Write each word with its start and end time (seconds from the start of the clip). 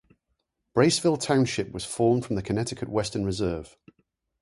Braceville 0.75 1.21
Township 1.21 1.71
was 1.71 1.85
formed 1.85 2.25
from 2.25 2.35
the 2.35 2.41
Connecticut 2.41 2.89
Western 2.89 3.23
Reserve. 3.23 3.77